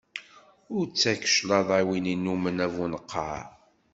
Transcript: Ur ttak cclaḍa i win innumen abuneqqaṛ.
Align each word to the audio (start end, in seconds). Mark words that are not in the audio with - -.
Ur 0.75 0.85
ttak 0.87 1.21
cclaḍa 1.29 1.77
i 1.81 1.83
win 1.87 2.11
innumen 2.13 2.57
abuneqqaṛ. 2.65 3.41